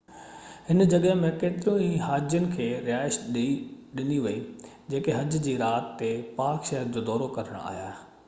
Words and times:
هن 0.69 0.83
جڳهہ 0.91 1.17
۾ 1.23 1.27
ڪيترن 1.41 1.75
ئي 1.87 1.89
هاجين 2.05 2.47
کي 2.53 2.69
رهائش 2.87 3.19
ڏني 3.99 4.17
وئي 4.23 4.41
جيڪي 4.95 5.13
حج 5.17 5.37
جي 5.49 5.53
رات 5.63 5.91
تي 6.01 6.09
پاڪ 6.39 6.65
شهر 6.71 6.89
جو 6.97 7.05
دورو 7.11 7.29
ڪرڻ 7.37 7.61
آيا 7.75 7.87